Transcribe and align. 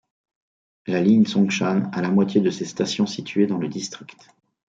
La 0.87 0.99
ligne 0.99 1.27
Songshan 1.27 1.91
a 1.93 2.01
la 2.01 2.09
moitié 2.09 2.41
de 2.41 2.49
ses 2.49 2.65
stations 2.65 3.05
situées 3.05 3.45
dans 3.45 3.59
le 3.59 3.67
district. 3.67 4.33